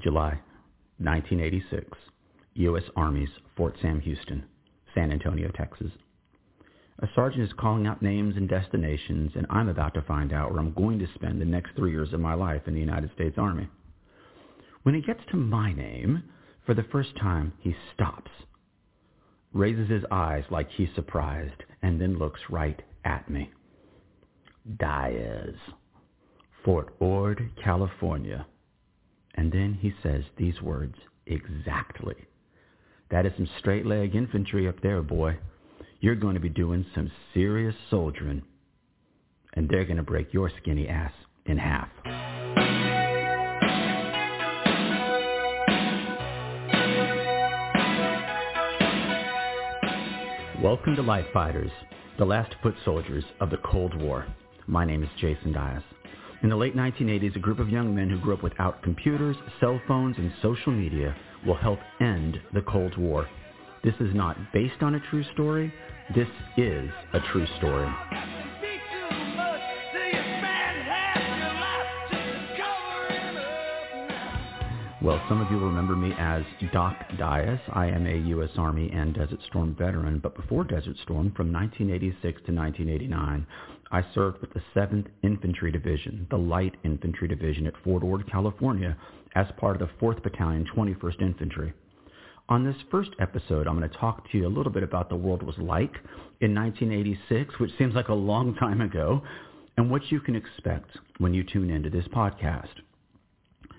[0.00, 0.40] July
[0.98, 1.86] 1986,
[2.54, 2.84] U.S.
[2.96, 4.44] Army's Fort Sam Houston,
[4.94, 5.90] San Antonio, Texas.
[7.00, 10.60] A sergeant is calling out names and destinations, and I'm about to find out where
[10.60, 13.36] I'm going to spend the next three years of my life in the United States
[13.38, 13.68] Army.
[14.82, 16.22] When he gets to my name,
[16.64, 18.30] for the first time, he stops,
[19.52, 23.50] raises his eyes like he's surprised, and then looks right at me.
[24.78, 25.54] Diaz,
[26.64, 28.46] Fort Ord, California.
[29.38, 30.96] And then he says these words
[31.26, 32.16] exactly.
[33.12, 35.38] That is some straight leg infantry up there, boy.
[36.00, 38.42] You're going to be doing some serious soldiering.
[39.54, 41.12] And they're going to break your skinny ass
[41.46, 41.88] in half.
[50.60, 51.70] Welcome to Light Fighters,
[52.18, 54.26] the last foot soldiers of the Cold War.
[54.66, 55.84] My name is Jason Dias.
[56.40, 59.80] In the late 1980s, a group of young men who grew up without computers, cell
[59.88, 63.28] phones, and social media will help end the Cold War.
[63.82, 65.72] This is not based on a true story.
[66.14, 67.88] This is a true story.
[75.00, 77.60] Well, some of you remember me as Doc Dias.
[77.72, 78.50] I am a U.S.
[78.58, 83.46] Army and Desert Storm veteran, but before Desert Storm, from 1986 to 1989,
[83.90, 88.96] I served with the 7th Infantry Division, the Light Infantry Division at Fort Ord, California,
[89.34, 91.72] as part of the 4th Battalion, 21st Infantry.
[92.50, 95.16] On this first episode, I'm going to talk to you a little bit about the
[95.16, 95.94] world was like
[96.40, 99.22] in 1986, which seems like a long time ago,
[99.76, 102.68] and what you can expect when you tune into this podcast.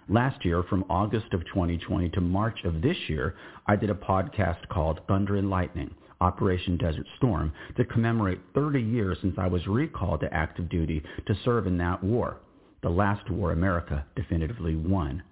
[0.08, 3.36] Last year, from August of 2020 to March of this year,
[3.68, 9.18] I did a podcast called Thunder and Lightning, Operation Desert Storm, to commemorate 30 years
[9.22, 12.38] since I was recalled to active duty to serve in that war,
[12.82, 15.24] the last war America definitively won.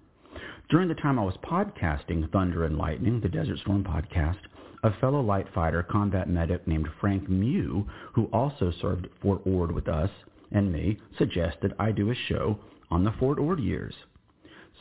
[0.69, 4.39] During the time I was podcasting Thunder and Lightning, the Desert Storm podcast,
[4.83, 9.71] a fellow light fighter combat medic named Frank Mew, who also served at Fort Ord
[9.71, 10.09] with us
[10.51, 12.59] and me, suggested I do a show
[12.91, 13.93] on the Fort Ord years.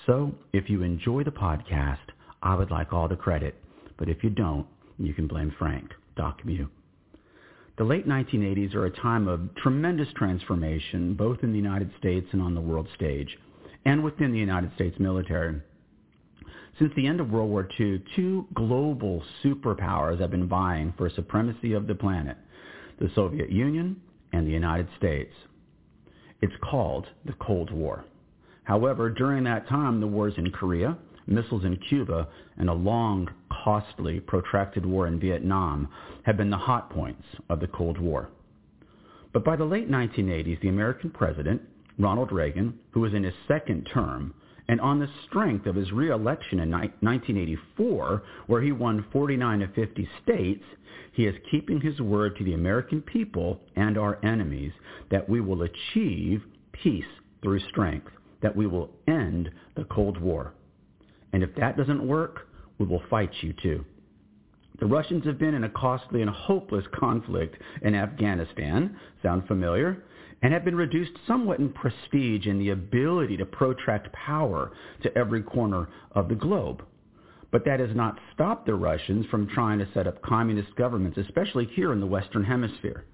[0.07, 1.99] So if you enjoy the podcast,
[2.43, 3.55] I would like all the credit.
[3.97, 4.67] But if you don't,
[4.99, 11.53] you can blame Frank, The late 1980s are a time of tremendous transformation, both in
[11.53, 13.37] the United States and on the world stage,
[13.85, 15.61] and within the United States military.
[16.79, 21.73] Since the end of World War II, two global superpowers have been vying for supremacy
[21.73, 22.37] of the planet,
[22.99, 24.01] the Soviet Union
[24.33, 25.33] and the United States.
[26.43, 28.05] It's called the Cold War.
[28.65, 33.29] However, during that time, the wars in Korea, missiles in Cuba, and a long,
[33.65, 35.89] costly, protracted war in Vietnam
[36.25, 38.29] have been the hot points of the Cold War.
[39.33, 41.63] But by the late 1980s, the American president,
[41.99, 44.35] Ronald Reagan, who was in his second term,
[44.69, 50.09] and on the strength of his reelection in 1984, where he won 49 of 50
[50.23, 50.65] states,
[51.13, 54.73] he is keeping his word to the American people and our enemies
[55.11, 56.43] that we will achieve
[56.73, 57.05] peace
[57.43, 58.11] through strength
[58.43, 60.53] that we will end the Cold War.
[61.37, 62.49] And if that doesn't work,
[62.79, 63.85] we will fight you too.
[64.81, 70.03] The Russians have been in a costly and hopeless conflict in Afghanistan, sound familiar,
[70.41, 75.43] and have been reduced somewhat in prestige and the ability to protract power to every
[75.43, 76.83] corner of the globe.
[77.53, 81.67] But that has not stopped the Russians from trying to set up communist governments, especially
[81.67, 83.05] here in the Western Hemisphere.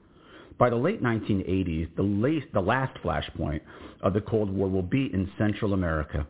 [0.58, 3.62] By the late 1980s, the last flashpoint
[4.00, 6.24] of the Cold War will be in Central America.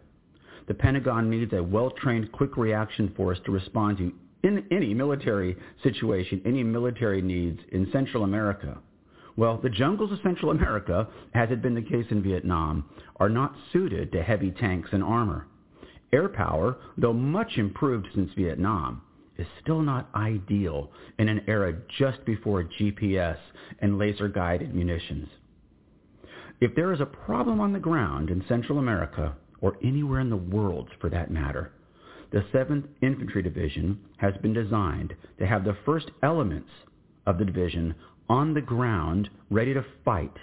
[0.69, 4.13] The Pentagon needs a well-trained quick reaction force to respond to
[4.43, 8.79] in any military situation, any military needs in Central America.
[9.37, 12.85] Well, the jungles of Central America, as had been the case in Vietnam,
[13.17, 15.47] are not suited to heavy tanks and armor.
[16.13, 19.03] Air power, though much improved since Vietnam,
[19.39, 23.39] is still not ideal in an era just before GPS
[23.79, 25.29] and laser-guided munitions.
[26.61, 30.37] If there is a problem on the ground in Central America, or anywhere in the
[30.37, 31.73] world for that matter,
[32.33, 36.71] the 7th Infantry Division has been designed to have the first elements
[37.27, 37.95] of the division
[38.29, 40.37] on the ground ready to fight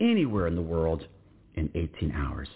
[0.00, 1.06] anywhere in the world
[1.54, 2.48] in 18 hours.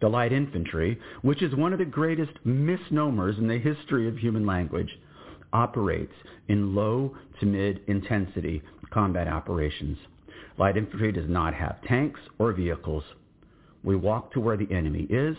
[0.00, 4.46] The light infantry, which is one of the greatest misnomers in the history of human
[4.46, 4.98] language,
[5.52, 6.14] operates
[6.48, 9.98] in low to mid intensity combat operations.
[10.58, 13.04] Light infantry does not have tanks or vehicles.
[13.82, 15.36] We walk to where the enemy is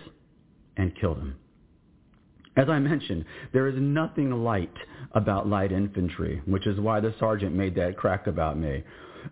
[0.78, 1.36] and kill them.
[2.58, 4.74] As I mentioned, there is nothing light
[5.14, 8.84] about light infantry, which is why the sergeant made that crack about me.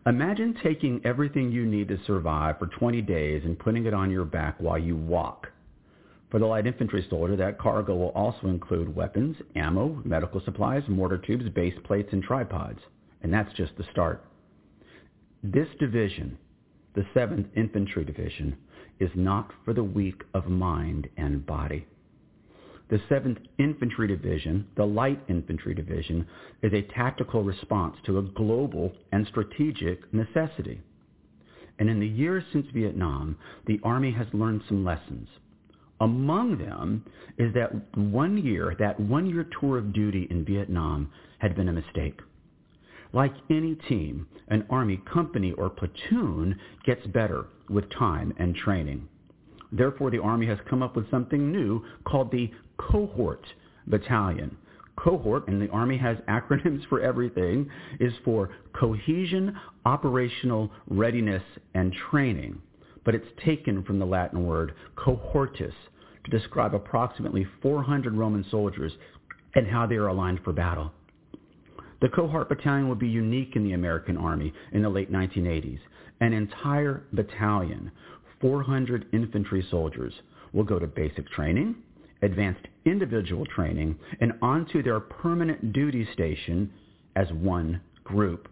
[0.06, 4.26] Imagine taking everything you need to survive for 20 days and putting it on your
[4.26, 5.48] back while you walk.
[6.30, 11.18] For the light infantry soldier, that cargo will also include weapons, ammo, medical supplies, mortar
[11.18, 12.80] tubes, base plates, and tripods.
[13.22, 14.24] And that's just the start.
[15.44, 16.38] This division,
[16.94, 18.56] the 7th Infantry Division,
[19.00, 21.86] is not for the weak of mind and body.
[22.90, 26.26] The 7th Infantry Division, the Light Infantry Division,
[26.64, 30.82] is a tactical response to a global and strategic necessity.
[31.78, 33.38] And in the years since Vietnam,
[33.68, 35.28] the Army has learned some lessons.
[36.02, 37.06] Among them
[37.38, 41.74] is that one year, that one year tour of duty in Vietnam had been a
[41.74, 42.20] mistake.
[43.12, 49.08] Like any team, an Army company or platoon gets better with time and training.
[49.72, 53.46] Therefore, the Army has come up with something new called the Cohort
[53.88, 54.58] Battalion.
[54.96, 57.70] Cohort, and the Army has acronyms for everything,
[58.00, 62.62] is for Cohesion, Operational Readiness, and Training.
[63.06, 65.74] But it's taken from the Latin word cohortis
[66.26, 68.92] to describe approximately 400 Roman soldiers
[69.56, 70.92] and how they are aligned for battle.
[72.02, 75.80] The Cohort Battalion will be unique in the American Army in the late 1980s.
[76.22, 77.92] An entire battalion,
[78.40, 80.14] 400 infantry soldiers,
[80.54, 81.76] will go to basic training,
[82.22, 86.72] advanced individual training, and onto their permanent duty station
[87.16, 88.48] as one group.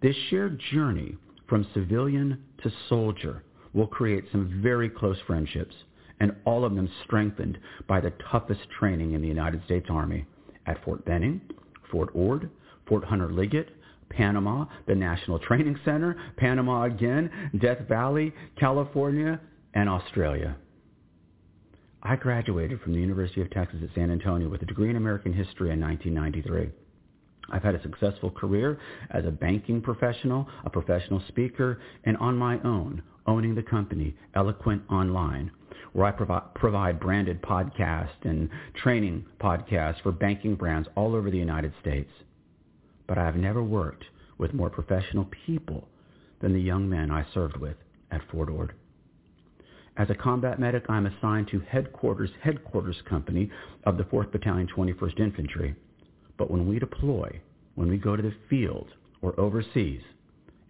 [0.00, 1.16] This shared journey
[1.48, 3.42] from civilian to soldier
[3.74, 5.74] will create some very close friendships,
[6.20, 10.24] and all of them strengthened by the toughest training in the United States Army
[10.66, 11.40] at Fort Benning,
[11.96, 12.50] Fort Ord,
[12.86, 13.70] Fort Hunter Liggett,
[14.10, 19.40] Panama, the National Training Center, Panama again, Death Valley, California,
[19.72, 20.56] and Australia.
[22.02, 25.32] I graduated from the University of Texas at San Antonio with a degree in American
[25.32, 26.68] history in 1993.
[27.50, 28.78] I've had a successful career
[29.10, 34.82] as a banking professional, a professional speaker, and on my own, owning the company Eloquent
[34.90, 35.50] Online,
[35.92, 41.38] where I provi- provide branded podcasts and training podcasts for banking brands all over the
[41.38, 42.10] United States.
[43.06, 44.04] But I have never worked
[44.38, 45.88] with more professional people
[46.40, 47.76] than the young men I served with
[48.10, 48.74] at Fort Ord.
[49.96, 53.50] As a combat medic, I'm assigned to headquarters, headquarters company
[53.84, 55.74] of the 4th Battalion, 21st Infantry.
[56.36, 57.40] But when we deploy,
[57.76, 58.88] when we go to the field
[59.22, 60.02] or overseas,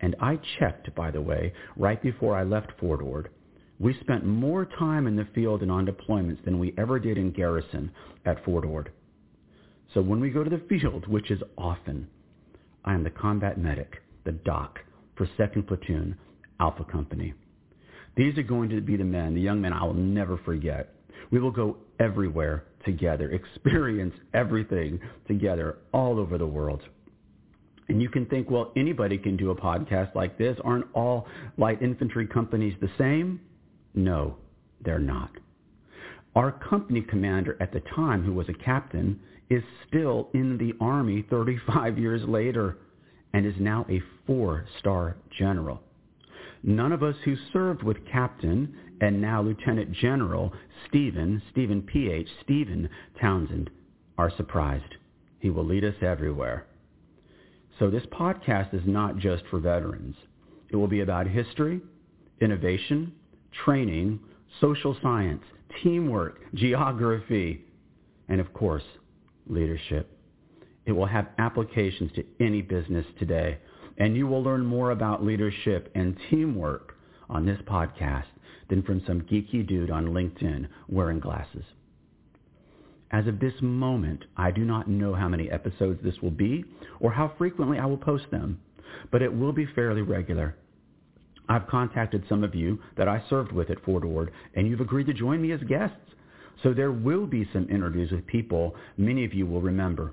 [0.00, 3.30] and I checked, by the way, right before I left Fort Ord,
[3.78, 7.30] we spent more time in the field and on deployments than we ever did in
[7.30, 7.90] garrison
[8.24, 8.90] at Fort Ord.
[9.92, 12.08] So when we go to the field, which is often,
[12.84, 14.78] I am the combat medic, the doc,
[15.16, 16.16] for 2nd Platoon,
[16.60, 17.34] Alpha Company.
[18.16, 20.94] These are going to be the men, the young men I will never forget.
[21.30, 26.82] We will go everywhere together, experience everything together all over the world.
[27.88, 30.56] And you can think, well, anybody can do a podcast like this.
[30.64, 31.26] Aren't all
[31.56, 33.40] light infantry companies the same?
[33.96, 34.36] No,
[34.84, 35.30] they're not.
[36.36, 41.24] Our company commander at the time, who was a captain, is still in the Army
[41.30, 42.76] 35 years later
[43.32, 45.82] and is now a four-star general.
[46.62, 50.52] None of us who served with Captain and now Lieutenant General
[50.88, 52.88] Stephen, Stephen P.H., Stephen
[53.20, 53.70] Townsend,
[54.18, 54.94] are surprised.
[55.38, 56.66] He will lead us everywhere.
[57.78, 60.16] So this podcast is not just for veterans.
[60.70, 61.80] It will be about history,
[62.40, 63.12] innovation,
[63.64, 64.20] training,
[64.60, 65.42] social science,
[65.82, 67.64] teamwork, geography,
[68.28, 68.84] and of course,
[69.46, 70.10] leadership.
[70.86, 73.58] It will have applications to any business today
[73.98, 76.96] and you will learn more about leadership and teamwork
[77.28, 78.26] on this podcast
[78.68, 81.64] than from some geeky dude on LinkedIn wearing glasses.
[83.10, 86.64] As of this moment, I do not know how many episodes this will be
[87.00, 88.60] or how frequently I will post them,
[89.12, 90.56] but it will be fairly regular.
[91.48, 95.06] I've contacted some of you that I served with at Fort Ord, and you've agreed
[95.06, 95.96] to join me as guests.
[96.62, 100.12] So there will be some interviews with people many of you will remember.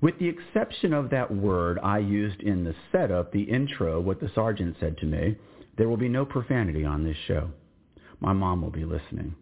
[0.00, 4.30] With the exception of that word I used in the setup, the intro, what the
[4.34, 5.36] sergeant said to me,
[5.76, 7.50] there will be no profanity on this show.
[8.20, 9.34] My mom will be listening.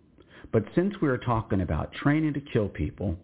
[0.53, 3.17] But since we are talking about training to kill people,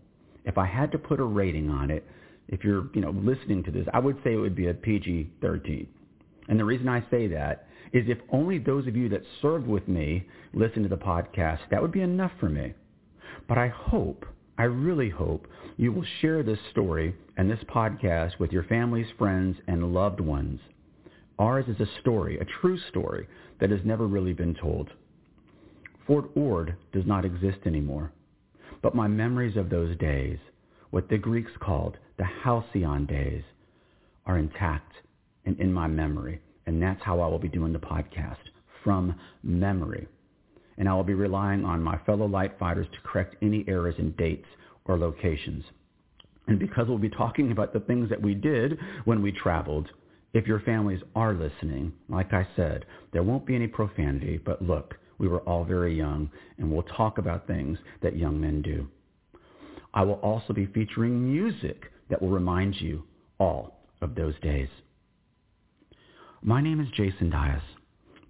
[0.44, 2.04] if I had to put a rating on it,
[2.48, 5.86] if you're, you know, listening to this, I would say it would be a PG-13.
[6.50, 9.86] And the reason I say that is if only those of you that served with
[9.86, 12.74] me listen to the podcast, that would be enough for me.
[13.48, 14.26] But I hope
[14.58, 19.56] I really hope you will share this story and this podcast with your families, friends,
[19.68, 20.60] and loved ones.
[21.38, 23.28] Ours is a story, a true story,
[23.60, 24.90] that has never really been told.
[26.06, 28.12] Fort Ord does not exist anymore,
[28.82, 30.38] but my memories of those days,
[30.90, 33.44] what the Greeks called the halcyon days,
[34.26, 34.92] are intact
[35.44, 38.36] and in my memory, and that's how I will be doing the podcast,
[38.84, 40.06] from memory.
[40.78, 44.12] and I will be relying on my fellow light fighters to correct any errors in
[44.12, 44.48] dates
[44.86, 45.62] or locations.
[46.46, 49.88] And because we'll be talking about the things that we did when we traveled,
[50.32, 54.94] if your families are listening, like I said, there won't be any profanity, but look,
[55.18, 58.88] we were all very young, and we'll talk about things that young men do.
[59.92, 63.02] I will also be featuring music that will remind you
[63.38, 64.68] all of those days.
[66.42, 67.62] My name is Jason Dias,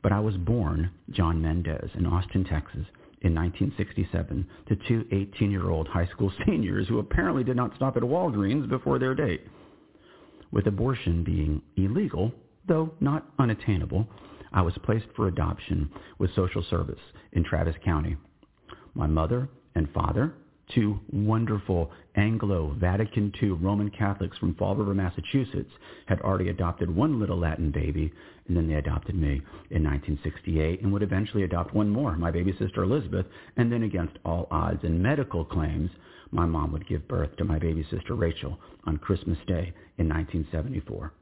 [0.02, 2.84] but I was born John Mendez in Austin, Texas
[3.22, 8.68] in 1967 to two 18-year-old high school seniors who apparently did not stop at Walgreens
[8.68, 9.46] before their date.
[10.50, 12.32] With abortion being illegal,
[12.66, 14.08] though not unattainable,
[14.52, 15.88] I was placed for adoption
[16.18, 16.98] with social service
[17.34, 18.16] in Travis County.
[18.94, 20.34] My mother and father
[20.74, 25.70] two wonderful Anglo Vatican II Roman Catholics from Fall River, Massachusetts,
[26.06, 28.12] had already adopted one little Latin baby,
[28.48, 32.54] and then they adopted me in 1968 and would eventually adopt one more, my baby
[32.58, 35.90] sister Elizabeth, and then against all odds and medical claims,
[36.32, 41.12] my mom would give birth to my baby sister Rachel on Christmas Day in 1974.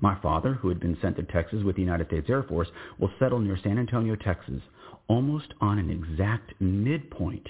[0.00, 3.10] My father, who had been sent to Texas with the United States Air Force, will
[3.18, 4.62] settle near San Antonio, Texas,
[5.06, 7.46] almost on an exact midpoint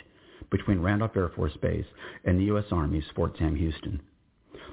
[0.51, 1.87] between Randolph Air Force Base
[2.25, 2.65] and the U.S.
[2.71, 4.01] Army's Fort Sam Houston.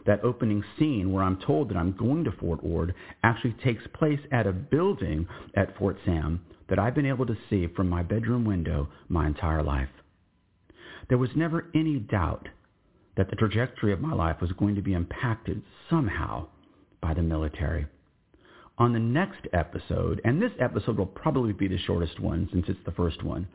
[0.06, 4.20] That opening scene where I'm told that I'm going to Fort Ord actually takes place
[4.32, 8.46] at a building at Fort Sam that I've been able to see from my bedroom
[8.46, 9.90] window my entire life.
[11.10, 12.48] There was never any doubt
[13.16, 16.48] that the trajectory of my life was going to be impacted somehow
[17.02, 17.86] by the military.
[18.78, 22.84] On the next episode, and this episode will probably be the shortest one since it's
[22.86, 23.48] the first one,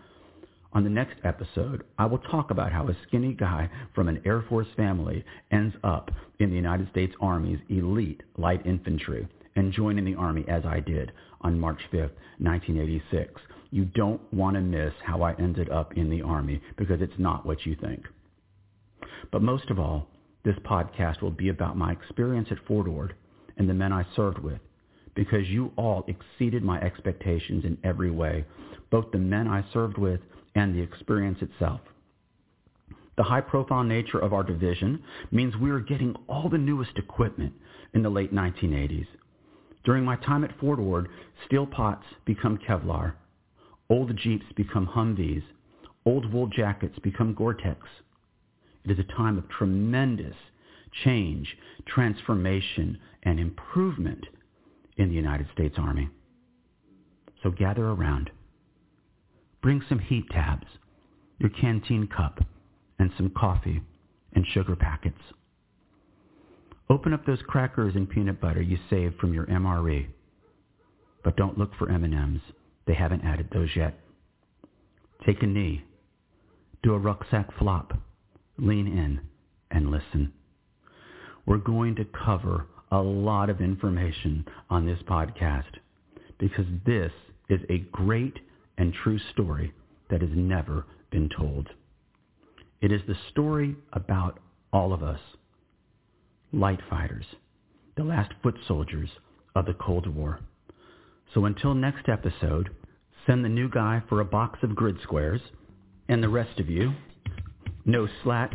[0.79, 4.45] on the next episode, I will talk about how a skinny guy from an Air
[4.49, 6.09] Force family ends up
[6.39, 11.11] in the United States Army's elite light infantry and joining the Army as I did
[11.41, 13.41] on March 5th, 1986.
[13.73, 17.45] You don't want to miss how I ended up in the Army because it's not
[17.45, 18.05] what you think.
[19.33, 20.07] But most of all,
[20.45, 23.17] this podcast will be about my experience at Fort Ord
[23.57, 24.61] and the men I served with
[25.17, 28.45] because you all exceeded my expectations in every way,
[28.93, 30.21] both the men I served with
[30.55, 31.81] and the experience itself.
[33.17, 35.03] The high-profile nature of our division
[35.33, 37.53] means we are getting all the newest equipment
[37.93, 39.07] in the late 1980s.
[39.85, 41.09] During my time at Fort Ord,
[41.47, 43.15] steel pots become Kevlar,
[43.91, 45.43] old Jeeps become Humvees,
[46.05, 47.81] old wool jackets become Gore-Tex.
[48.85, 50.37] It is a time of tremendous
[51.05, 54.25] change, transformation, and improvement
[54.97, 56.09] in the United States Army.
[57.43, 58.31] So gather around.
[59.63, 60.67] Bring some heat tabs,
[61.39, 62.41] your canteen cup,
[62.99, 63.81] and some coffee
[64.35, 65.21] and sugar packets.
[66.91, 70.07] Open up those crackers and peanut butter you saved from your MRE.
[71.23, 72.41] But don't look for M&Ms.
[72.87, 73.99] They haven't added those yet.
[75.27, 75.85] Take a knee.
[76.83, 77.93] Do a rucksack flop.
[78.57, 79.21] Lean in
[79.71, 80.33] and listen.
[81.45, 85.77] We're going to cover a lot of information on this podcast
[86.39, 87.13] because this
[87.49, 88.39] is a great
[88.79, 89.75] and true story
[90.09, 91.69] that has never been told.
[92.81, 94.39] It is the story about
[94.73, 95.21] all of us,
[96.53, 97.25] light fighters,
[97.97, 99.11] the last foot soldiers
[99.55, 100.41] of the Cold War.
[101.35, 102.71] So until next episode,
[103.27, 105.41] send the new guy for a box of grid squares,
[106.09, 106.93] and the rest of you,
[107.85, 108.53] no slack,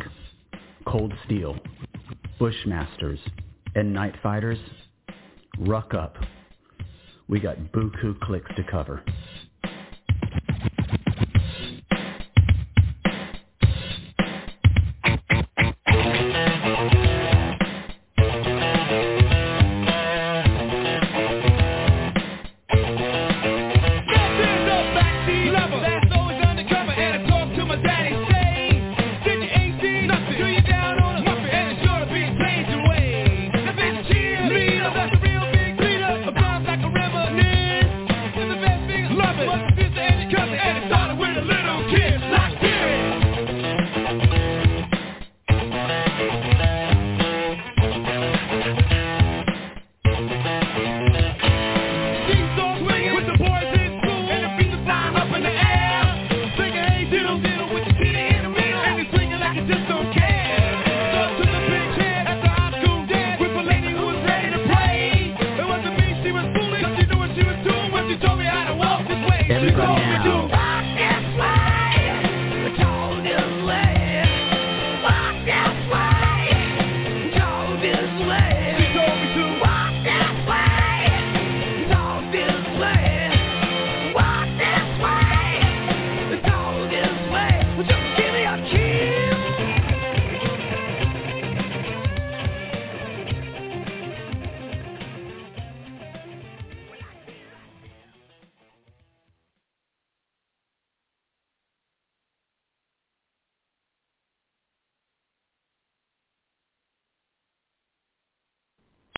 [0.87, 1.57] cold steel,
[2.39, 3.19] bushmasters,
[3.75, 4.57] and night fighters,
[5.59, 6.15] ruck up.
[7.27, 9.03] We got buku clicks to cover.